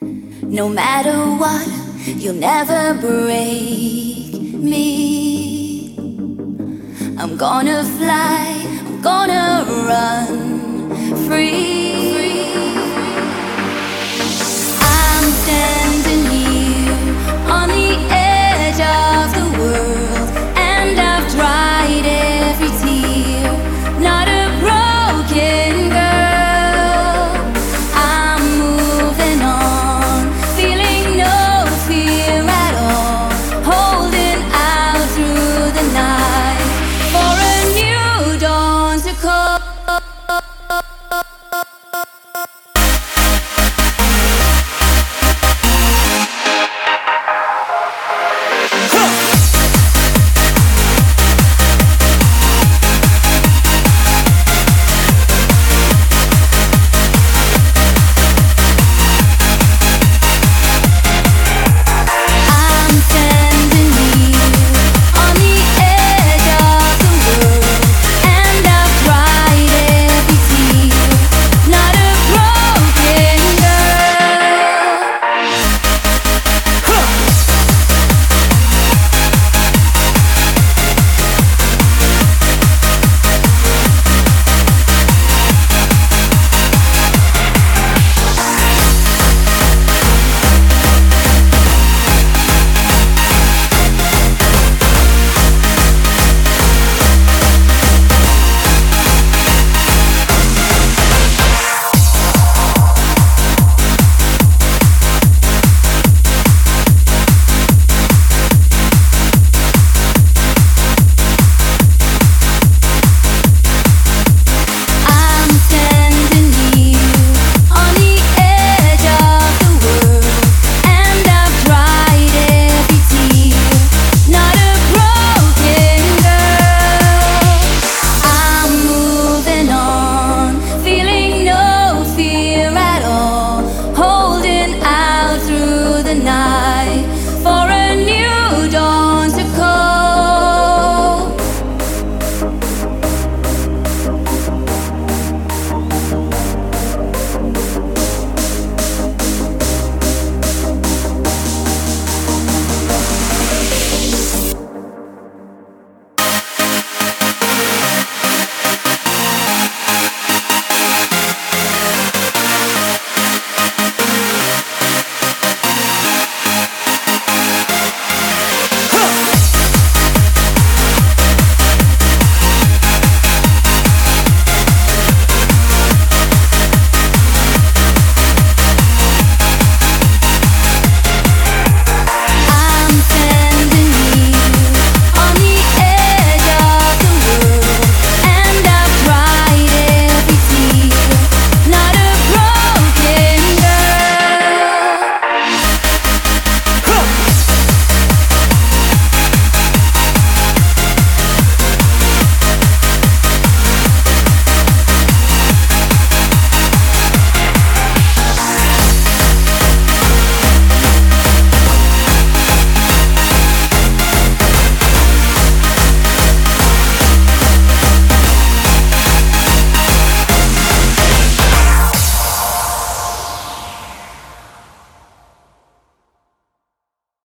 [0.00, 1.66] No matter what,
[2.06, 5.96] you'll never break me.
[7.18, 11.85] I'm gonna fly, I'm gonna run free.